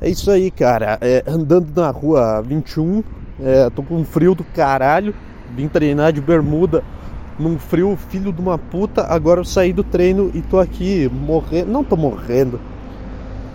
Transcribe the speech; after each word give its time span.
É 0.00 0.08
isso 0.08 0.30
aí, 0.30 0.50
cara. 0.50 0.96
É, 1.00 1.24
andando 1.26 1.72
na 1.74 1.90
rua 1.90 2.40
21, 2.42 3.02
é, 3.42 3.68
tô 3.70 3.82
com 3.82 4.04
frio 4.04 4.34
do 4.34 4.44
caralho. 4.44 5.12
Vim 5.56 5.66
treinar 5.66 6.12
de 6.12 6.20
bermuda 6.20 6.84
num 7.38 7.58
frio 7.58 7.98
filho 8.08 8.32
de 8.32 8.40
uma 8.40 8.56
puta. 8.56 9.02
Agora 9.08 9.40
eu 9.40 9.44
saí 9.44 9.72
do 9.72 9.82
treino 9.82 10.30
e 10.34 10.40
tô 10.40 10.60
aqui 10.60 11.10
morrendo. 11.12 11.70
Não 11.70 11.82
tô 11.82 11.96
morrendo. 11.96 12.60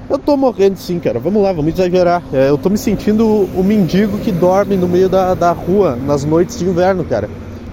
Eu 0.10 0.20
tô 0.20 0.36
morrendo 0.36 0.78
sim, 0.78 1.00
cara. 1.00 1.18
Vamos 1.18 1.42
lá, 1.42 1.54
vamos 1.54 1.74
exagerar. 1.74 2.22
É, 2.34 2.50
eu 2.50 2.58
tô 2.58 2.70
me 2.70 2.78
sentindo 2.78 3.26
o 3.26 3.64
mendigo 3.64 4.18
que 4.18 4.32
dorme 4.32 4.76
no 4.76 4.88
meio 4.88 5.08
da, 5.08 5.34
da 5.34 5.54
rua 5.54 5.96
nas 5.96 6.26
noites 6.26 6.60
de 6.60 6.66
inverno, 6.66 7.06
cara. 7.06 7.30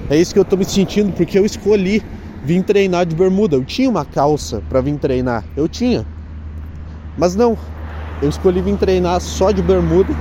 É 0.09 0.17
isso 0.17 0.33
que 0.33 0.39
eu 0.39 0.45
tô 0.45 0.57
me 0.57 0.65
sentindo 0.65 1.13
porque 1.13 1.37
eu 1.37 1.45
escolhi 1.45 2.03
vir 2.45 2.63
treinar 2.63 3.05
de 3.05 3.17
bermuda. 3.17 3.57
Eu 3.57 3.65
tinha 3.65 3.91
uma 3.91 4.05
calça 4.05 4.63
para 4.69 4.81
vir 4.81 4.97
treinar. 4.97 5.45
Eu 5.57 5.67
tinha. 5.67 6.07
Mas 7.19 7.35
não, 7.35 7.59
eu 8.23 8.29
escolhi 8.29 8.61
vir 8.61 8.77
treinar 8.77 9.21
só 9.21 9.51
de 9.51 9.63
bermuda 9.63 10.15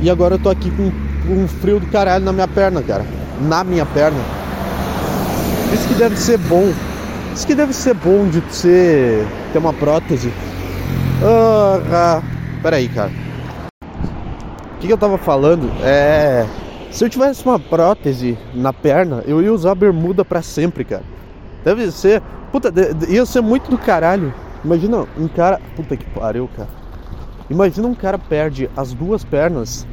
e 0.00 0.10
agora 0.10 0.34
eu 0.34 0.38
tô 0.38 0.50
aqui 0.50 0.70
com, 0.70 0.90
um 1.30 1.48
frio 1.48 1.80
do 1.80 1.86
caralho 1.86 2.24
na 2.24 2.32
minha 2.32 2.48
perna, 2.48 2.82
cara. 2.82 3.04
Na 3.40 3.64
minha 3.64 3.86
perna. 3.86 4.18
Isso 5.72 5.88
que 5.88 5.94
deve 5.94 6.16
ser 6.16 6.38
bom. 6.38 6.72
Isso 7.34 7.46
que 7.46 7.54
deve 7.54 7.72
ser 7.72 7.94
bom 7.94 8.28
de 8.28 8.40
você 8.40 9.26
ter 9.52 9.58
uma 9.58 9.72
prótese. 9.72 10.32
Ah, 11.22 12.22
peraí, 12.62 12.88
cara. 12.88 13.10
O 13.82 14.78
que, 14.80 14.86
que 14.86 14.92
eu 14.92 14.98
tava 14.98 15.16
falando? 15.16 15.70
É. 15.82 16.46
Se 16.90 17.04
eu 17.04 17.08
tivesse 17.08 17.44
uma 17.44 17.58
prótese 17.58 18.38
na 18.54 18.72
perna, 18.72 19.24
eu 19.26 19.42
ia 19.42 19.52
usar 19.52 19.74
bermuda 19.74 20.24
para 20.24 20.42
sempre, 20.42 20.84
cara. 20.84 21.02
Deve 21.64 21.90
ser. 21.90 22.22
Puta, 22.52 22.72
ia 23.08 23.24
ser 23.26 23.40
muito 23.40 23.70
do 23.70 23.78
caralho. 23.78 24.32
Imagina 24.64 25.06
um 25.18 25.26
cara. 25.26 25.60
Puta 25.74 25.96
que 25.96 26.04
pariu, 26.10 26.48
cara. 26.54 26.83
Imagina 27.50 27.86
um 27.86 27.94
cara 27.94 28.18
perde 28.18 28.70
as 28.76 28.92
duas 28.92 29.22
pernas, 29.22 29.86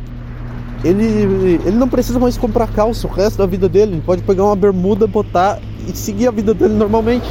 ele, 0.84 1.60
ele 1.66 1.78
não 1.78 1.88
precisa 1.88 2.20
mais 2.20 2.38
comprar 2.38 2.68
calça 2.68 3.08
o 3.08 3.12
resto 3.12 3.38
da 3.38 3.46
vida 3.46 3.70
dele. 3.70 3.94
Ele 3.94 4.02
pode 4.02 4.24
pegar 4.24 4.46
uma 4.46 4.56
bermuda, 4.56 5.06
botar 5.06 5.60
e 5.88 5.96
seguir 5.96 6.28
a 6.28 6.32
vida 6.32 6.54
dele 6.54 6.74
normalmente. 6.74 7.30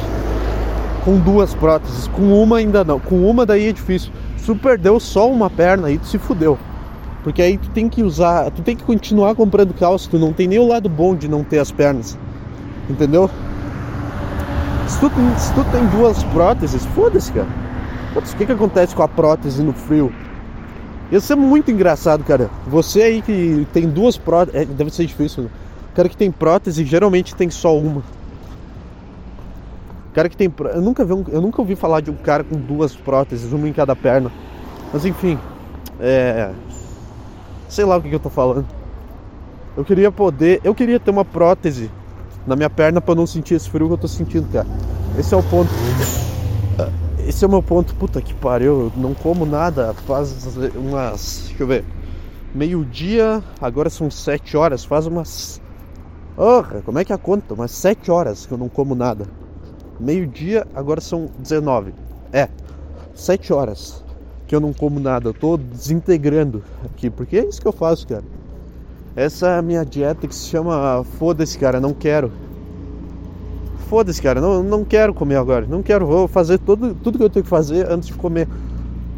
Com 1.03 1.17
duas 1.17 1.53
próteses, 1.55 2.07
com 2.07 2.21
uma 2.41 2.57
ainda 2.57 2.83
não. 2.83 2.99
Com 2.99 3.27
uma 3.27 3.45
daí 3.45 3.67
é 3.67 3.73
difícil. 3.73 4.11
Se 4.37 4.45
tu 4.45 4.55
perdeu 4.55 4.99
só 4.99 5.29
uma 5.29 5.49
perna, 5.49 5.87
aí 5.87 5.97
tu 5.97 6.05
se 6.05 6.17
fudeu. 6.17 6.57
Porque 7.23 7.41
aí 7.41 7.57
tu 7.57 7.69
tem 7.71 7.89
que 7.89 8.03
usar, 8.03 8.49
tu 8.51 8.61
tem 8.61 8.75
que 8.75 8.83
continuar 8.83 9.35
comprando 9.35 9.73
calça, 9.73 10.09
tu 10.09 10.17
não 10.17 10.31
tem 10.31 10.47
nem 10.47 10.59
o 10.59 10.67
lado 10.67 10.87
bom 10.87 11.15
de 11.15 11.27
não 11.27 11.43
ter 11.43 11.59
as 11.59 11.71
pernas. 11.71 12.17
Entendeu? 12.89 13.29
Se 14.87 14.99
tu, 14.99 15.09
se 15.37 15.53
tu 15.53 15.63
tem 15.71 15.85
duas 15.87 16.23
próteses, 16.25 16.85
foda-se, 16.87 17.31
cara. 17.31 17.47
Putz, 18.13 18.33
o 18.33 18.37
que, 18.37 18.45
que 18.45 18.51
acontece 18.51 18.93
com 18.93 19.03
a 19.03 19.07
prótese 19.07 19.63
no 19.63 19.73
frio? 19.73 20.11
Isso 21.11 21.31
é 21.31 21.35
muito 21.35 21.69
engraçado, 21.71 22.23
cara. 22.23 22.49
Você 22.67 23.01
aí 23.01 23.21
que 23.21 23.67
tem 23.73 23.87
duas 23.87 24.17
próteses. 24.17 24.61
É, 24.61 24.65
deve 24.65 24.91
ser 24.91 25.05
difícil. 25.05 25.43
Né? 25.43 25.49
O 25.91 25.95
cara 25.95 26.07
que 26.07 26.15
tem 26.15 26.31
prótese 26.31 26.85
geralmente 26.85 27.35
tem 27.35 27.49
só 27.49 27.77
uma. 27.77 27.99
O 30.09 30.13
cara 30.13 30.29
que 30.29 30.37
tem. 30.37 30.53
Eu 30.73 30.81
nunca, 30.81 31.03
vi 31.03 31.13
um... 31.13 31.25
eu 31.29 31.41
nunca 31.41 31.61
ouvi 31.61 31.75
falar 31.75 32.01
de 32.01 32.09
um 32.09 32.15
cara 32.15 32.43
com 32.43 32.55
duas 32.55 32.95
próteses, 32.95 33.51
uma 33.51 33.67
em 33.67 33.73
cada 33.73 33.95
perna. 33.95 34.31
Mas 34.93 35.05
enfim. 35.05 35.37
É. 35.99 36.51
Sei 37.67 37.85
lá 37.85 37.97
o 37.97 38.01
que, 38.01 38.09
que 38.09 38.15
eu 38.15 38.19
tô 38.19 38.29
falando. 38.29 38.65
Eu 39.75 39.83
queria 39.83 40.11
poder. 40.11 40.61
Eu 40.63 40.75
queria 40.75 40.99
ter 40.99 41.11
uma 41.11 41.25
prótese 41.25 41.89
na 42.47 42.55
minha 42.55 42.69
perna 42.69 42.99
para 43.01 43.15
não 43.15 43.27
sentir 43.27 43.55
esse 43.55 43.69
frio 43.69 43.87
que 43.87 43.93
eu 43.93 43.97
tô 43.97 44.07
sentindo, 44.07 44.51
cara. 44.51 44.67
Esse 45.17 45.33
é 45.33 45.37
o 45.37 45.43
ponto. 45.43 45.69
Esse 47.27 47.43
é 47.43 47.47
o 47.47 47.51
meu 47.51 47.61
ponto. 47.61 47.95
Puta 47.95 48.21
que 48.21 48.33
pariu, 48.33 48.91
não 48.95 49.13
como 49.13 49.45
nada. 49.45 49.93
Faz 50.05 50.33
umas. 50.75 51.45
Deixa 51.47 51.63
eu 51.63 51.67
ver. 51.67 51.85
Meio-dia, 52.53 53.43
agora 53.61 53.89
são 53.89 54.09
sete 54.09 54.57
horas. 54.57 54.83
Faz 54.83 55.05
umas. 55.05 55.61
Oh, 56.37 56.63
como 56.83 56.99
é 56.99 57.05
que 57.05 57.11
é 57.11 57.15
a 57.15 57.19
conta? 57.19 57.53
Umas 57.53 57.71
sete 57.71 58.09
horas 58.09 58.45
que 58.45 58.51
eu 58.51 58.57
não 58.57 58.69
como 58.69 58.95
nada. 58.95 59.25
Meio-dia, 59.99 60.65
agora 60.73 60.99
são 60.99 61.29
19. 61.37 61.93
É, 62.33 62.49
sete 63.13 63.53
horas 63.53 64.03
que 64.47 64.55
eu 64.55 64.59
não 64.59 64.73
como 64.73 64.99
nada. 64.99 65.29
Eu 65.29 65.33
tô 65.33 65.57
desintegrando 65.57 66.63
aqui, 66.85 67.09
porque 67.09 67.37
é 67.37 67.45
isso 67.45 67.61
que 67.61 67.67
eu 67.67 67.71
faço, 67.71 68.07
cara. 68.07 68.23
Essa 69.15 69.49
é 69.49 69.59
a 69.59 69.61
minha 69.61 69.85
dieta 69.85 70.27
que 70.27 70.33
se 70.33 70.47
chama 70.47 71.03
Foda-se, 71.19 71.57
cara, 71.59 71.79
não 71.79 71.93
quero 71.93 72.31
foda-se, 73.91 74.21
cara, 74.21 74.39
não, 74.39 74.63
não 74.63 74.85
quero 74.85 75.13
comer 75.13 75.35
agora, 75.35 75.65
não 75.67 75.83
quero, 75.83 76.05
vou 76.07 76.25
fazer 76.25 76.57
tudo, 76.59 76.95
tudo 76.95 77.17
que 77.17 77.23
eu 77.25 77.29
tenho 77.29 77.43
que 77.43 77.49
fazer 77.49 77.91
antes 77.91 78.07
de 78.07 78.13
comer. 78.13 78.47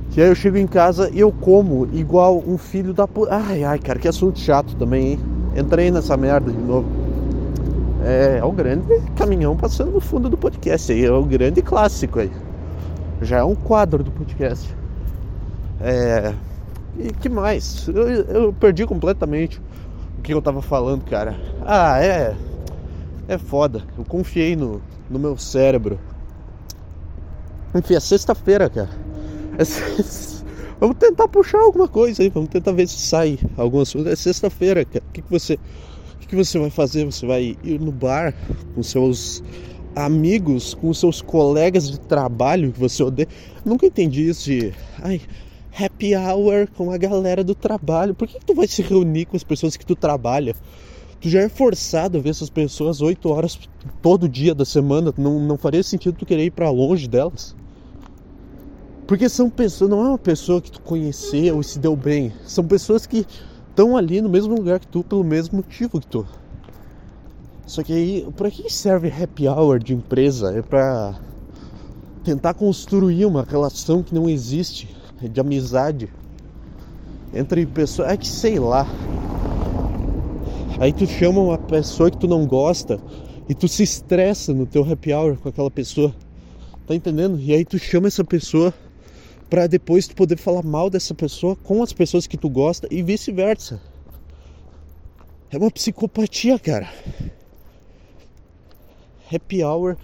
Que 0.09 0.19
aí 0.19 0.27
eu 0.27 0.33
chego 0.33 0.57
em 0.57 0.65
casa 0.65 1.11
e 1.13 1.19
eu 1.19 1.31
como 1.31 1.87
igual 1.93 2.43
um 2.47 2.57
filho 2.57 2.91
da 2.91 3.07
puta. 3.07 3.35
Ai, 3.35 3.63
ai, 3.63 3.77
cara, 3.77 3.99
que 3.99 4.07
assunto 4.07 4.39
chato 4.39 4.75
também, 4.75 5.11
hein? 5.11 5.19
Entrei 5.55 5.91
nessa 5.91 6.17
merda 6.17 6.51
de 6.51 6.57
novo. 6.57 6.87
É, 8.03 8.39
é 8.39 8.43
o 8.43 8.51
grande 8.51 8.99
caminhão 9.15 9.55
passando 9.55 9.91
no 9.91 10.01
fundo 10.01 10.27
do 10.27 10.37
podcast 10.37 10.91
aí, 10.91 11.05
é 11.05 11.11
o 11.11 11.23
grande 11.23 11.61
clássico 11.61 12.19
aí. 12.19 12.31
Já 13.21 13.37
é 13.37 13.43
um 13.43 13.53
quadro 13.53 14.03
do 14.03 14.09
podcast. 14.09 14.75
É. 15.81 16.33
E 16.97 17.13
que 17.13 17.29
mais? 17.29 17.87
Eu, 17.87 18.07
eu 18.07 18.53
perdi 18.53 18.87
completamente 18.87 19.61
o 20.17 20.21
que 20.23 20.33
eu 20.33 20.41
tava 20.41 20.63
falando, 20.63 21.03
cara. 21.03 21.35
Ah, 21.63 22.03
é 22.03 22.35
é 23.27 23.37
foda. 23.37 23.83
Eu 23.97 24.03
confiei 24.03 24.55
no, 24.55 24.81
no 25.09 25.19
meu 25.19 25.37
cérebro. 25.37 25.99
Enfim, 27.75 27.95
é 27.95 27.99
sexta-feira, 27.99 28.69
cara. 28.69 28.89
É 29.57 29.63
Vamos 30.79 30.97
tentar 30.97 31.29
puxar 31.29 31.59
alguma 31.59 31.87
coisa 31.87 32.21
aí, 32.21 32.29
vamos 32.29 32.49
tentar 32.49 32.73
ver 32.73 32.87
se 32.89 32.99
sai 32.99 33.39
alguma 33.55 33.85
coisa. 33.85 34.09
É 34.09 34.15
sexta-feira, 34.15 34.83
cara. 34.83 35.05
O 35.07 35.11
que, 35.13 35.21
que 35.21 35.29
você. 35.29 35.53
O 35.53 36.17
que, 36.19 36.27
que 36.27 36.35
você 36.35 36.59
vai 36.59 36.69
fazer? 36.69 37.05
Você 37.05 37.25
vai 37.25 37.55
ir 37.63 37.79
no 37.79 37.91
bar 37.91 38.33
com 38.75 38.83
seus 38.83 39.41
amigos, 39.95 40.73
com 40.73 40.93
seus 40.93 41.21
colegas 41.21 41.89
de 41.89 41.99
trabalho 42.01 42.73
que 42.73 42.79
você 42.79 43.01
odeia. 43.01 43.29
Nunca 43.63 43.85
entendi 43.85 44.27
isso 44.27 44.43
de. 44.45 44.73
Ai, 45.01 45.21
happy 45.79 46.15
hour 46.15 46.67
com 46.75 46.91
a 46.91 46.97
galera 46.97 47.43
do 47.43 47.55
trabalho. 47.55 48.13
Por 48.13 48.27
que, 48.27 48.39
que 48.39 48.45
tu 48.45 48.53
vai 48.53 48.67
se 48.67 48.81
reunir 48.81 49.25
com 49.25 49.37
as 49.37 49.43
pessoas 49.43 49.77
que 49.77 49.85
tu 49.85 49.95
trabalha? 49.95 50.53
Tu 51.23 51.29
já 51.29 51.39
é 51.39 51.47
forçado 51.47 52.17
a 52.17 52.21
ver 52.21 52.31
essas 52.31 52.49
pessoas 52.49 52.99
8 52.99 53.29
horas 53.29 53.57
todo 54.01 54.27
dia 54.27 54.53
da 54.53 54.65
semana, 54.65 55.13
não, 55.17 55.39
não 55.39 55.57
faria 55.57 55.81
sentido 55.81 56.17
tu 56.17 56.25
querer 56.25 56.47
ir 56.47 56.51
para 56.51 56.69
longe 56.69 57.07
delas. 57.07 57.55
Porque 59.07 59.29
são 59.29 59.49
pessoas, 59.49 59.89
não 59.89 60.03
é 60.03 60.09
uma 60.09 60.17
pessoa 60.17 60.61
que 60.61 60.69
tu 60.69 60.81
conheceu 60.81 61.61
e 61.61 61.63
se 61.63 61.79
deu 61.79 61.95
bem, 61.95 62.33
são 62.43 62.65
pessoas 62.65 63.07
que 63.07 63.25
estão 63.69 63.95
ali 63.95 64.19
no 64.19 64.27
mesmo 64.27 64.53
lugar 64.53 64.81
que 64.81 64.87
tu 64.87 65.01
pelo 65.01 65.23
mesmo 65.23 65.57
motivo 65.57 66.01
que 66.01 66.07
tu. 66.07 66.27
Só 67.65 67.81
que 67.83 67.93
aí, 67.93 68.27
para 68.35 68.51
que 68.51 68.69
serve 68.69 69.09
happy 69.09 69.47
hour 69.47 69.79
de 69.79 69.93
empresa? 69.93 70.53
É 70.53 70.61
para 70.61 71.15
tentar 72.21 72.53
construir 72.53 73.25
uma 73.25 73.43
relação 73.43 74.03
que 74.03 74.13
não 74.13 74.29
existe, 74.29 74.93
de 75.21 75.39
amizade 75.39 76.09
entre 77.33 77.65
pessoas, 77.65 78.09
é 78.09 78.17
que 78.17 78.27
sei 78.27 78.59
lá. 78.59 78.85
Aí 80.83 80.91
tu 80.91 81.07
chama 81.07 81.39
uma 81.39 81.57
pessoa 81.57 82.11
que 82.11 82.17
tu 82.17 82.27
não 82.27 82.45
gosta 82.45 82.99
e 83.47 83.55
tu 83.55 83.69
se 83.69 83.83
estressa 83.83 84.53
no 84.53 84.65
teu 84.65 84.83
happy 84.83 85.13
hour 85.13 85.37
com 85.37 85.47
aquela 85.47 85.71
pessoa. 85.71 86.13
Tá 86.85 86.93
entendendo? 86.93 87.39
E 87.39 87.53
aí 87.53 87.63
tu 87.63 87.79
chama 87.79 88.09
essa 88.09 88.21
pessoa 88.21 88.73
para 89.49 89.65
depois 89.65 90.09
tu 90.09 90.13
poder 90.13 90.37
falar 90.37 90.61
mal 90.61 90.89
dessa 90.89 91.15
pessoa 91.15 91.55
com 91.55 91.81
as 91.81 91.93
pessoas 91.93 92.27
que 92.27 92.35
tu 92.35 92.49
gosta 92.49 92.85
e 92.91 93.01
vice-versa. 93.01 93.79
É 95.49 95.57
uma 95.57 95.71
psicopatia, 95.71 96.59
cara. 96.59 96.91
Happy 99.33 99.63
hour, 99.63 99.95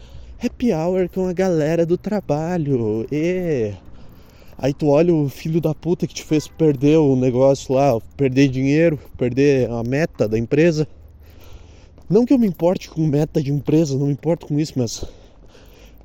happy 0.42 0.72
hour 0.72 1.10
com 1.10 1.28
a 1.28 1.34
galera 1.34 1.86
do 1.86 1.98
trabalho. 1.98 3.06
E 3.12 3.74
Aí 4.62 4.74
tu 4.74 4.88
olha 4.88 5.16
o 5.16 5.30
filho 5.30 5.62
da 5.62 5.74
puta 5.74 6.06
que 6.06 6.14
te 6.14 6.22
fez 6.22 6.46
perder 6.46 6.98
o 6.98 7.16
negócio 7.16 7.74
lá, 7.74 7.98
perder 8.18 8.50
dinheiro, 8.50 9.00
perder 9.18 9.72
a 9.72 9.82
meta 9.84 10.28
da 10.28 10.38
empresa. 10.38 10.86
Não 12.10 12.26
que 12.26 12.34
eu 12.34 12.38
me 12.38 12.46
importe 12.46 12.90
com 12.90 13.08
meta 13.08 13.42
de 13.42 13.54
empresa, 13.54 13.98
não 13.98 14.08
me 14.08 14.12
importo 14.12 14.48
com 14.48 14.60
isso, 14.60 14.74
mas. 14.76 15.06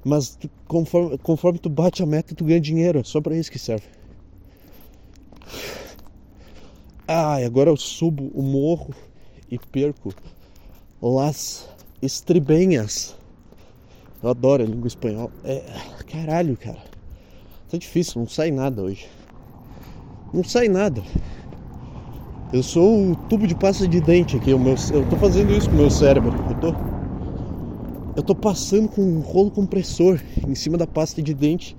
Mas 0.04 0.36
tu, 0.36 0.48
conforme, 0.68 1.18
conforme 1.18 1.58
tu 1.58 1.68
bate 1.68 2.00
a 2.00 2.06
meta, 2.06 2.32
tu 2.32 2.44
ganha 2.44 2.60
dinheiro. 2.60 3.00
É 3.00 3.02
só 3.02 3.20
pra 3.20 3.36
isso 3.36 3.50
que 3.50 3.58
serve. 3.58 3.86
Ah, 7.08 7.44
agora 7.44 7.70
eu 7.70 7.76
subo 7.76 8.30
o 8.34 8.42
morro 8.42 8.94
e 9.50 9.58
perco 9.58 10.14
Las 11.02 11.68
Estribenhas. 12.00 13.16
Eu 14.22 14.30
adoro 14.30 14.62
a 14.62 14.66
língua 14.66 14.86
espanhola. 14.86 15.32
É, 15.42 15.64
caralho, 16.06 16.56
cara. 16.56 16.93
Tá 17.70 17.78
difícil, 17.78 18.20
não 18.20 18.28
sai 18.28 18.50
nada 18.50 18.82
hoje. 18.82 19.06
Não 20.32 20.44
sai 20.44 20.68
nada. 20.68 21.02
Eu 22.52 22.62
sou 22.62 23.10
o 23.10 23.16
tubo 23.16 23.46
de 23.46 23.54
pasta 23.54 23.88
de 23.88 24.00
dente 24.00 24.36
aqui. 24.36 24.52
O 24.52 24.58
meu, 24.58 24.74
eu 24.92 25.08
tô 25.08 25.16
fazendo 25.16 25.52
isso 25.52 25.68
com 25.68 25.74
o 25.74 25.78
meu 25.78 25.90
cérebro. 25.90 26.32
Eu 26.50 26.60
tô, 26.60 26.74
eu 28.16 28.22
tô 28.22 28.34
passando 28.34 28.88
com 28.88 29.02
um 29.02 29.20
rolo 29.20 29.50
compressor 29.50 30.20
em 30.46 30.54
cima 30.54 30.76
da 30.76 30.86
pasta 30.86 31.20
de 31.22 31.34
dente 31.34 31.76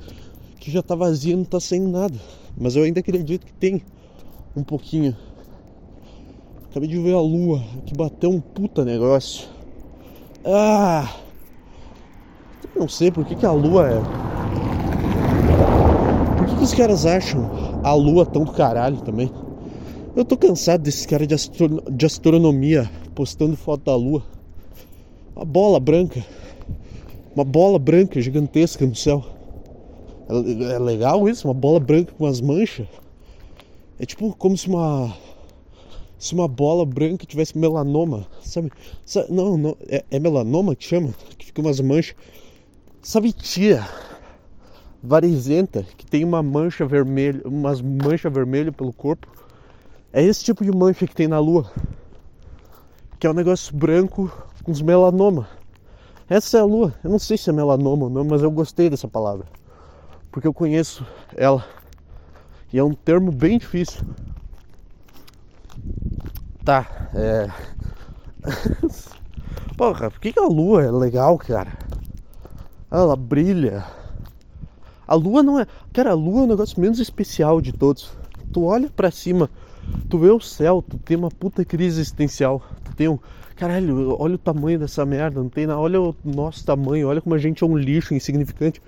que 0.60 0.72
já 0.72 0.82
tá 0.82 0.96
vazia, 0.96 1.38
não 1.38 1.44
tá 1.44 1.60
saindo 1.60 1.88
nada. 1.90 2.16
mas 2.58 2.76
eu 2.76 2.84
ainda 2.84 3.00
acredito 3.00 3.46
que 3.46 3.54
tem 3.54 3.84
um 4.56 4.64
pouquinho. 4.64 5.16
Acabei 6.72 6.90
de 6.90 7.00
ver 7.00 7.14
a 7.14 7.22
lua 7.22 7.64
que 7.86 7.96
bateu 7.96 8.32
um 8.32 8.42
puta 8.42 8.84
negócio. 8.84 9.48
Ah! 10.44 11.16
Não 12.76 12.90
sei 12.90 13.12
por 13.12 13.24
que, 13.26 13.36
que 13.36 13.46
a 13.46 13.52
lua 13.52 13.90
é. 13.90 14.35
Por 16.46 16.58
que, 16.58 16.64
os 16.64 16.74
caras 16.76 17.08
acham 17.08 17.50
a 17.84 17.92
lua 17.94 18.24
tão 18.24 18.44
do 18.44 18.52
caralho 18.52 18.98
também? 19.02 19.32
Eu 20.16 20.24
tô 20.24 20.38
cansado 20.38 20.84
desses 20.84 21.04
caras 21.04 21.28
de, 21.28 21.34
astro... 21.34 21.84
de 21.90 22.06
astronomia 22.06 22.90
postando 23.16 23.58
foto 23.58 23.86
da 23.86 23.96
lua. 23.96 24.24
Uma 25.36 25.44
bola 25.44 25.80
branca. 25.80 26.24
Uma 27.34 27.44
bola 27.44 27.80
branca 27.80 28.22
gigantesca 28.22 28.86
no 28.86 28.96
céu. 28.96 29.26
É, 30.30 30.74
é 30.76 30.80
legal 30.80 31.28
isso? 31.28 31.48
Uma 31.48 31.54
bola 31.54 31.80
branca 31.80 32.14
com 32.16 32.28
as 32.28 32.40
manchas. 32.40 32.88
É 34.00 34.06
tipo 34.06 34.36
como 34.36 34.56
se 34.56 34.68
uma 34.68 35.16
se 36.20 36.36
uma 36.36 36.48
bola 36.48 36.86
branca 36.86 37.26
tivesse 37.26 37.58
melanoma, 37.58 38.26
sabe 38.42 38.72
não, 39.30 39.58
não 39.58 39.78
é, 39.88 40.04
é, 40.12 40.20
melanoma 40.20 40.76
que 40.76 40.86
chama, 40.86 41.14
que 41.38 41.48
fica 41.48 41.62
umas 41.62 41.80
manchas. 41.80 42.16
Sabe 43.02 43.32
tia 43.34 43.84
varizenta 45.06 45.84
que 45.84 46.06
tem 46.06 46.24
uma 46.24 46.42
mancha 46.42 46.86
vermelha, 46.86 47.42
umas 47.46 47.82
manchas 47.82 48.32
vermelhas 48.34 48.76
pelo 48.76 48.92
corpo? 48.92 49.28
É 50.12 50.24
esse 50.24 50.44
tipo 50.44 50.64
de 50.64 50.72
mancha 50.72 51.06
que 51.06 51.16
tem 51.16 51.28
na 51.28 51.40
lua. 51.40 51.70
Que 53.20 53.28
é 53.28 53.30
um 53.30 53.34
negócio 53.34 53.76
branco 53.76 54.32
com 54.64 54.72
os 54.72 54.82
melanoma. 54.82 55.48
Essa 56.28 56.58
é 56.58 56.62
a 56.62 56.66
lua. 56.66 56.94
Eu 57.04 57.12
não 57.12 57.20
sei 57.20 57.38
se 57.38 57.50
é 57.50 57.54
melanoma 57.54 58.06
ou 58.06 58.10
não, 58.10 58.24
mas 58.24 58.42
eu 58.42 58.50
gostei 58.50 58.90
dessa 58.90 59.08
palavra. 59.08 59.46
Porque 60.32 60.48
eu 60.48 60.54
conheço 60.54 61.06
ela. 61.36 61.66
E 62.74 62.80
é 62.80 62.84
um 62.84 62.94
termo 62.94 63.32
bem 63.32 63.58
difícil. 63.58 64.02
Tá, 66.64 67.10
é. 67.14 67.48
Porra, 69.78 70.10
por 70.10 70.20
que 70.20 70.34
a 70.40 70.48
lua 70.48 70.84
é 70.84 70.92
legal, 70.92 71.38
cara? 71.38 71.72
Ela 72.90 73.16
brilha. 73.16 73.86
A 75.08 75.16
lua 75.16 75.44
não 75.44 75.60
é. 75.60 75.68
Cara, 75.94 76.12
a 76.12 76.14
lua 76.14 76.42
é 76.42 76.44
o 76.44 76.48
negócio 76.48 76.80
menos 76.80 77.00
especial 77.00 77.62
de 77.62 77.72
todos. 77.72 78.12
Tu 78.52 78.64
olha 78.64 78.90
para 78.90 79.12
cima, 79.12 79.50
tu 80.10 80.18
vê 80.18 80.30
o 80.30 80.40
céu, 80.40 80.82
tu 80.82 80.98
tem 80.98 81.18
uma 81.18 81.30
puta 81.30 81.64
crise 81.64 82.00
existencial. 82.00 82.62
Tu 82.84 82.96
tem 82.96 83.08
um. 83.08 83.20
Caralho, 83.56 84.16
olha 84.20 84.36
o 84.36 84.38
tamanho 84.38 84.80
dessa 84.80 85.06
merda, 85.06 85.42
não 85.42 85.50
tem 85.50 85.66
nada. 85.66 85.80
Olha 85.80 86.02
o 86.02 86.16
nosso 86.24 86.66
tamanho, 86.66 87.08
olha 87.08 87.22
como 87.22 87.36
a 87.36 87.38
gente 87.38 87.64
é 87.64 87.68
um 87.68 87.78
lixo 87.78 88.14
insignificante. 88.14 88.82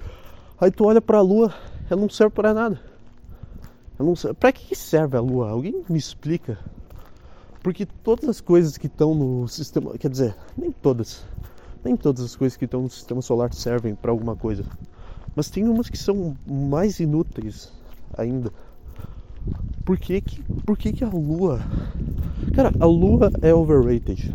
Aí 0.60 0.72
tu 0.72 0.86
olha 0.86 1.00
pra 1.00 1.22
lua, 1.22 1.54
ela 1.90 2.02
não 2.02 2.10
serve 2.10 2.34
para 2.34 2.54
nada. 2.54 2.82
Ela 4.00 4.10
não 4.10 4.16
serve... 4.16 4.36
Pra 4.36 4.52
que 4.52 4.76
serve 4.76 5.16
a 5.16 5.22
lua? 5.22 5.50
Alguém 5.50 5.84
me 5.88 5.98
explica? 5.98 6.58
Porque 7.62 7.86
todas 7.86 8.28
as 8.30 8.42
coisas 8.42 8.78
que 8.78 8.88
estão 8.88 9.14
no 9.14 9.48
sistema, 9.48 9.98
quer 9.98 10.10
dizer, 10.10 10.36
nem 10.58 10.72
todas, 10.72 11.26
nem 11.84 11.96
todas 11.96 12.24
as 12.24 12.36
coisas 12.36 12.58
que 12.58 12.66
estão 12.66 12.82
no 12.82 12.90
sistema 12.90 13.22
solar 13.22 13.54
servem 13.54 13.94
para 13.94 14.10
alguma 14.12 14.36
coisa. 14.36 14.64
Mas 15.38 15.52
tem 15.52 15.70
umas 15.70 15.88
que 15.88 16.00
são 16.00 16.36
mais 16.50 17.00
inúteis 17.00 17.72
ainda. 18.18 18.52
Por 19.86 19.96
que 19.96 20.20
que, 20.20 20.42
por 20.66 20.76
que, 20.76 20.92
que 20.92 21.04
a 21.04 21.08
lua. 21.08 21.62
Cara, 22.56 22.74
a 22.80 22.86
lua 22.88 23.32
é 23.44 23.54
overrated. 23.54 24.34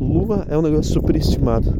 Lua 0.00 0.46
é 0.48 0.56
um 0.56 0.62
negócio 0.62 0.90
superestimado. 0.90 1.70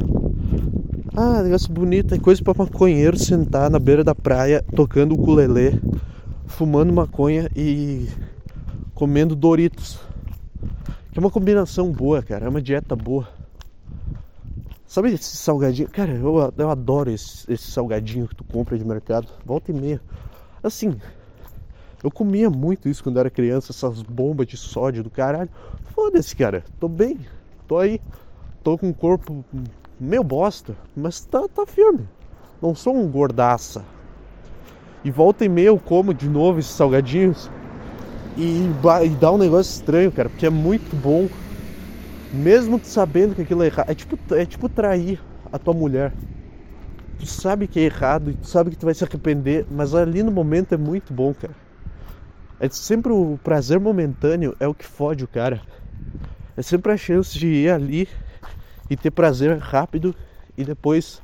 Ah, 1.17 1.43
negócio 1.43 1.73
bonito, 1.73 2.15
é 2.15 2.19
coisa 2.19 2.43
para 2.45 2.63
maconheiro 2.63 3.19
sentar 3.19 3.71
na 3.71 3.79
beira 3.79 4.05
da 4.05 4.15
praia 4.15 4.63
tocando 4.75 5.13
o 5.13 5.15
ukulele, 5.15 5.81
fumando 6.45 6.93
maconha 6.93 7.49
e 7.57 8.07
comendo 8.93 9.35
Doritos. 9.35 9.99
É 11.15 11.19
uma 11.19 11.31
combinação 11.31 11.91
boa, 11.91 12.23
cara. 12.23 12.45
É 12.45 12.49
uma 12.51 12.61
dieta 12.61 12.95
boa. 12.95 13.36
Sabe 14.87 15.13
esse 15.13 15.37
salgadinho? 15.37 15.89
Cara, 15.89 16.13
eu, 16.13 16.53
eu 16.57 16.71
adoro 16.71 17.11
esse, 17.11 17.51
esse 17.53 17.71
salgadinho 17.71 18.29
que 18.29 18.37
tu 18.37 18.45
compra 18.45 18.79
de 18.79 18.85
mercado. 18.85 19.29
Volta 19.45 19.73
e 19.73 19.75
meia. 19.75 20.01
Assim, 20.63 20.97
eu 22.03 22.11
comia 22.11 22.49
muito 22.49 22.89
isso 22.89 23.03
quando 23.03 23.19
era 23.19 23.29
criança, 23.29 23.73
essas 23.73 24.01
bombas 24.01 24.47
de 24.47 24.57
sódio 24.57 25.03
do 25.03 25.11
caralho. 25.11 25.51
Foda-se, 25.95 26.37
cara. 26.37 26.65
Tô 26.79 26.89
bem. 26.89 27.19
Tô 27.67 27.79
aí. 27.79 28.01
Tô 28.63 28.79
com 28.79 28.89
um 28.89 28.93
corpo 28.93 29.45
meio 29.99 30.23
bosta, 30.23 30.77
mas 30.95 31.25
tá, 31.25 31.47
tá 31.49 31.67
firme. 31.67 32.09
Não 32.61 32.75
sou 32.75 32.97
um 32.97 33.09
gordaça. 33.09 33.85
E 35.05 35.11
volta 35.11 35.45
e 35.45 35.49
meia 35.49 35.69
eu 35.69 35.79
como 35.79 36.13
de 36.13 36.29
novo 36.29 36.59
esses 36.59 36.73
salgadinhos. 36.73 37.51
E, 38.37 38.69
e 39.05 39.09
dá 39.21 39.33
um 39.33 39.39
negócio 39.39 39.73
estranho, 39.73 40.13
cara, 40.13 40.29
porque 40.29 40.47
é 40.47 40.51
muito 40.51 40.95
bom. 40.97 41.29
Mesmo 42.37 42.81
sabendo 42.83 43.35
que 43.35 43.43
aquilo 43.43 43.63
é 43.63 43.67
errado. 43.67 43.91
É 43.91 43.95
tipo, 43.95 44.35
é 44.35 44.45
tipo 44.45 44.69
trair 44.69 45.21
a 45.51 45.59
tua 45.59 45.75
mulher. 45.75 46.13
Tu 47.19 47.27
sabe 47.27 47.67
que 47.67 47.81
é 47.81 47.85
errado 47.85 48.31
e 48.31 48.35
tu 48.35 48.47
sabe 48.47 48.71
que 48.71 48.77
tu 48.77 48.85
vai 48.85 48.95
se 48.95 49.03
arrepender, 49.03 49.67
mas 49.71 49.95
ali 49.95 50.23
no 50.23 50.31
momento 50.31 50.75
é 50.75 50.77
muito 50.77 51.15
bom, 51.15 51.33
cara. 51.33 51.55
É 52.61 52.69
sempre 52.69 53.13
o 53.13 53.39
prazer 53.43 53.81
momentâneo 53.81 54.55
é 54.61 54.69
o 54.69 54.75
que 54.75 54.85
fode 54.85 55.25
o 55.25 55.29
cara. 55.29 55.63
É 56.57 56.63
sempre 56.63 56.93
a 56.93 56.97
chance 56.97 57.39
de 57.39 57.47
ir 57.47 57.71
ali 57.71 58.09
e 58.89 58.97
ter 58.97 59.11
prazer 59.11 59.57
rápido 59.59 60.15
e 60.57 60.65
depois 60.65 61.23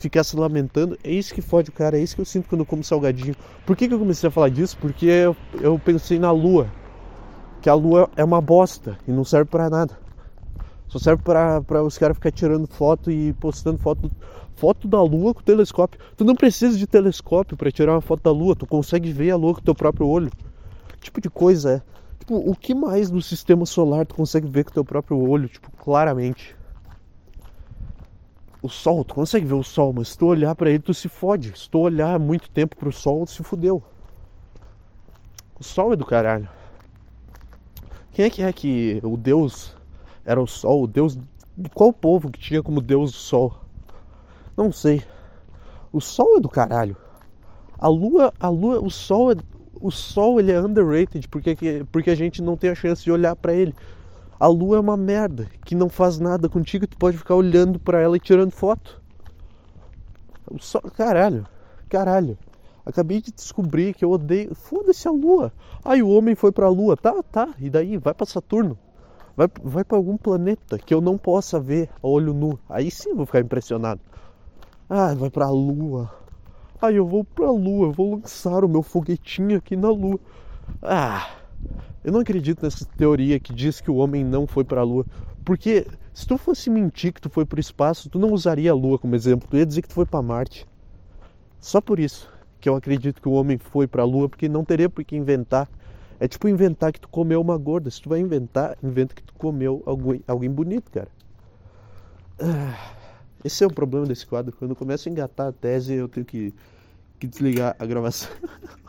ficar 0.00 0.24
se 0.24 0.36
lamentando. 0.36 0.98
É 1.02 1.10
isso 1.10 1.34
que 1.34 1.42
fode 1.42 1.70
o 1.70 1.72
cara, 1.72 1.98
é 1.98 2.02
isso 2.02 2.14
que 2.14 2.20
eu 2.20 2.26
sinto 2.26 2.48
quando 2.48 2.62
eu 2.62 2.66
como 2.66 2.82
salgadinho. 2.82 3.34
Por 3.64 3.76
que, 3.76 3.88
que 3.88 3.94
eu 3.94 3.98
comecei 3.98 4.28
a 4.28 4.30
falar 4.30 4.48
disso? 4.48 4.76
Porque 4.80 5.06
eu, 5.06 5.36
eu 5.60 5.78
pensei 5.78 6.18
na 6.18 6.30
lua. 6.30 6.68
Que 7.60 7.68
a 7.68 7.74
lua 7.74 8.08
é 8.16 8.22
uma 8.22 8.40
bosta 8.40 8.96
e 9.06 9.10
não 9.10 9.24
serve 9.24 9.50
para 9.50 9.68
nada. 9.68 10.07
Só 10.88 10.98
serve 10.98 11.22
para 11.22 11.82
os 11.82 11.98
caras 11.98 12.16
ficar 12.16 12.32
tirando 12.32 12.66
foto 12.66 13.10
e 13.10 13.32
postando 13.34 13.78
foto, 13.78 14.10
foto 14.56 14.88
da 14.88 15.02
lua 15.02 15.34
com 15.34 15.42
telescópio. 15.42 16.00
Tu 16.16 16.24
não 16.24 16.34
precisa 16.34 16.76
de 16.76 16.86
telescópio 16.86 17.56
para 17.56 17.70
tirar 17.70 17.92
uma 17.92 18.00
foto 18.00 18.22
da 18.22 18.30
lua, 18.30 18.56
tu 18.56 18.66
consegue 18.66 19.12
ver 19.12 19.30
a 19.30 19.36
lua 19.36 19.54
com 19.54 19.60
teu 19.60 19.74
próprio 19.74 20.06
olho. 20.08 20.30
Que 20.92 20.98
tipo 20.98 21.20
de 21.20 21.28
coisa 21.30 21.74
é? 21.74 21.82
Tipo, 22.18 22.36
o 22.36 22.56
que 22.56 22.74
mais 22.74 23.10
do 23.10 23.22
sistema 23.22 23.64
solar 23.66 24.06
tu 24.06 24.14
consegue 24.14 24.48
ver 24.48 24.64
com 24.64 24.72
teu 24.72 24.84
próprio 24.84 25.18
olho, 25.18 25.48
tipo, 25.48 25.70
claramente? 25.72 26.58
o 28.62 28.68
sol, 28.68 29.04
tu 29.04 29.14
consegue 29.14 29.46
ver 29.46 29.54
o 29.54 29.62
sol, 29.62 29.92
mas 29.92 30.08
se 30.08 30.18
tu 30.18 30.26
olhar 30.26 30.54
para 30.54 30.70
ele, 30.70 30.80
tu 30.80 30.92
se 30.92 31.08
fode. 31.08 31.58
Se 31.58 31.68
tu 31.70 31.78
olhar 31.78 32.18
muito 32.18 32.50
tempo 32.50 32.76
pro 32.76 32.92
sol, 32.92 33.24
tu 33.24 33.32
se 33.32 33.42
fudeu. 33.42 33.82
O 35.58 35.64
sol 35.64 35.92
é 35.92 35.96
do 35.96 36.04
caralho. 36.04 36.48
Quem 38.12 38.24
é 38.24 38.30
que 38.30 38.42
é 38.42 38.52
que 38.52 39.00
o 39.02 39.16
Deus 39.16 39.76
era 40.28 40.40
o 40.40 40.46
sol? 40.46 40.82
O 40.82 40.86
Deus. 40.86 41.18
Qual 41.72 41.90
povo 41.90 42.30
que 42.30 42.38
tinha 42.38 42.62
como 42.62 42.82
Deus 42.82 43.14
o 43.14 43.18
sol? 43.18 43.60
Não 44.54 44.70
sei. 44.70 45.02
O 45.90 46.00
sol 46.00 46.36
é 46.36 46.40
do 46.40 46.50
caralho. 46.50 46.96
A 47.78 47.88
lua, 47.88 48.32
a 48.38 48.48
lua, 48.48 48.78
o 48.78 48.90
sol 48.90 49.32
é, 49.32 49.36
o 49.80 49.90
sol 49.90 50.38
ele 50.38 50.52
é 50.52 50.60
underrated 50.60 51.26
porque, 51.28 51.56
porque 51.90 52.10
a 52.10 52.14
gente 52.14 52.42
não 52.42 52.56
tem 52.56 52.70
a 52.70 52.74
chance 52.74 53.02
de 53.02 53.10
olhar 53.10 53.34
para 53.34 53.54
ele. 53.54 53.74
A 54.38 54.46
lua 54.46 54.76
é 54.76 54.80
uma 54.80 54.96
merda 54.96 55.48
que 55.64 55.74
não 55.74 55.88
faz 55.88 56.18
nada 56.20 56.48
contigo, 56.48 56.86
tu 56.86 56.98
pode 56.98 57.16
ficar 57.16 57.34
olhando 57.34 57.78
para 57.80 58.00
ela 58.00 58.16
e 58.16 58.20
tirando 58.20 58.50
foto. 58.50 59.00
Só, 60.60 60.80
caralho, 60.80 61.46
caralho. 61.88 62.36
Acabei 62.84 63.22
de 63.22 63.32
descobrir 63.32 63.94
que 63.94 64.04
eu 64.04 64.10
odeio. 64.10 64.54
Foda-se 64.54 65.08
a 65.08 65.10
lua. 65.10 65.52
Aí 65.84 66.02
o 66.02 66.08
homem 66.08 66.34
foi 66.34 66.52
pra 66.52 66.68
lua. 66.68 66.96
Tá, 66.96 67.22
tá. 67.22 67.54
E 67.58 67.68
daí? 67.68 67.96
Vai 67.98 68.14
para 68.14 68.26
Saturno. 68.26 68.78
Vai, 69.38 69.48
vai 69.62 69.84
para 69.84 69.96
algum 69.96 70.16
planeta 70.16 70.76
que 70.76 70.92
eu 70.92 71.00
não 71.00 71.16
possa 71.16 71.60
ver 71.60 71.88
a 72.02 72.08
olho 72.08 72.34
nu. 72.34 72.58
Aí 72.68 72.90
sim 72.90 73.10
eu 73.10 73.16
vou 73.16 73.24
ficar 73.24 73.38
impressionado. 73.38 74.00
Ah, 74.90 75.14
vai 75.14 75.30
pra 75.30 75.48
lua. 75.48 76.12
Aí 76.82 76.96
eu 76.96 77.06
vou 77.06 77.22
pra 77.22 77.48
lua. 77.48 77.86
Eu 77.86 77.92
vou 77.92 78.16
lançar 78.16 78.64
o 78.64 78.68
meu 78.68 78.82
foguetinho 78.82 79.56
aqui 79.56 79.76
na 79.76 79.90
lua. 79.90 80.18
Ah. 80.82 81.30
Eu 82.02 82.10
não 82.10 82.18
acredito 82.18 82.64
nessa 82.64 82.84
teoria 82.96 83.38
que 83.38 83.54
diz 83.54 83.80
que 83.80 83.92
o 83.92 83.96
homem 83.96 84.24
não 84.24 84.44
foi 84.44 84.64
para 84.64 84.80
a 84.80 84.84
Lua, 84.84 85.04
porque 85.44 85.86
se 86.14 86.26
tu 86.26 86.38
fosse 86.38 86.70
mentir 86.70 87.12
que 87.12 87.20
tu 87.20 87.28
foi 87.28 87.44
para 87.44 87.58
o 87.58 87.60
espaço, 87.60 88.08
tu 88.08 88.18
não 88.18 88.32
usaria 88.32 88.70
a 88.70 88.74
Lua 88.74 88.98
como 88.98 89.14
exemplo, 89.14 89.48
tu 89.48 89.56
ia 89.56 89.66
dizer 89.66 89.82
que 89.82 89.88
tu 89.88 89.94
foi 89.94 90.06
para 90.06 90.22
Marte. 90.22 90.66
Só 91.60 91.80
por 91.80 91.98
isso 91.98 92.32
que 92.60 92.68
eu 92.68 92.76
acredito 92.76 93.20
que 93.20 93.28
o 93.28 93.32
homem 93.32 93.58
foi 93.58 93.86
para 93.86 94.02
a 94.02 94.06
Lua, 94.06 94.28
porque 94.28 94.48
não 94.48 94.64
teria 94.64 94.88
por 94.88 95.04
que 95.04 95.16
inventar. 95.16 95.68
É 96.20 96.26
tipo 96.26 96.48
inventar 96.48 96.92
que 96.92 97.00
tu 97.00 97.08
comeu 97.08 97.40
uma 97.40 97.56
gorda. 97.56 97.90
Se 97.90 98.00
tu 98.00 98.08
vai 98.08 98.18
inventar, 98.20 98.76
inventa 98.82 99.14
que 99.14 99.22
tu 99.22 99.32
comeu 99.34 99.82
alguém, 99.86 100.22
alguém 100.26 100.50
bonito, 100.50 100.90
cara. 100.90 101.08
Ah, 102.40 102.92
esse 103.44 103.62
é 103.62 103.66
o 103.66 103.72
problema 103.72 104.06
desse 104.06 104.26
quadro. 104.26 104.54
Quando 104.56 104.70
eu 104.72 104.76
começo 104.76 105.08
a 105.08 105.12
engatar 105.12 105.48
a 105.48 105.52
tese, 105.52 105.94
eu 105.94 106.08
tenho 106.08 106.26
que, 106.26 106.54
que 107.18 107.26
desligar 107.26 107.76
a 107.78 107.86
gravação. 107.86 108.30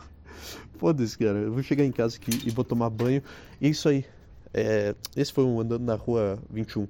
Foda-se, 0.78 1.16
cara. 1.16 1.38
Eu 1.38 1.52
vou 1.52 1.62
chegar 1.62 1.84
em 1.84 1.92
casa 1.92 2.16
aqui 2.16 2.46
e 2.46 2.50
vou 2.50 2.64
tomar 2.64 2.90
banho. 2.90 3.22
E 3.60 3.66
é 3.66 3.70
isso 3.70 3.88
aí. 3.88 4.04
É, 4.52 4.94
esse 5.16 5.32
foi 5.32 5.44
um 5.44 5.60
Andando 5.60 5.84
na 5.84 5.94
Rua 5.94 6.38
21. 6.50 6.88